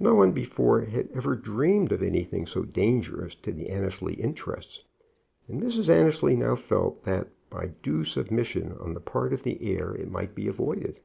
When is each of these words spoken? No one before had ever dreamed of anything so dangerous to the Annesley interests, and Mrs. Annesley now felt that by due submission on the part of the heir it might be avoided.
No 0.00 0.16
one 0.16 0.32
before 0.32 0.80
had 0.80 1.10
ever 1.14 1.36
dreamed 1.36 1.92
of 1.92 2.02
anything 2.02 2.44
so 2.44 2.64
dangerous 2.64 3.36
to 3.36 3.52
the 3.52 3.68
Annesley 3.68 4.14
interests, 4.14 4.82
and 5.46 5.62
Mrs. 5.62 5.88
Annesley 5.88 6.34
now 6.34 6.56
felt 6.56 7.04
that 7.04 7.28
by 7.50 7.68
due 7.84 8.02
submission 8.04 8.72
on 8.80 8.94
the 8.94 9.00
part 9.00 9.32
of 9.32 9.44
the 9.44 9.62
heir 9.62 9.94
it 9.94 10.10
might 10.10 10.34
be 10.34 10.48
avoided. 10.48 10.98